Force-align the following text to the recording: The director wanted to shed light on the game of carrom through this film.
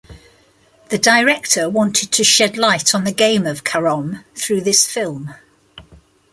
The 0.89 0.97
director 0.97 1.69
wanted 1.69 2.11
to 2.13 2.23
shed 2.23 2.57
light 2.57 2.95
on 2.95 3.03
the 3.03 3.11
game 3.11 3.45
of 3.45 3.63
carrom 3.63 4.25
through 4.35 4.61
this 4.61 4.87
film. 4.87 5.35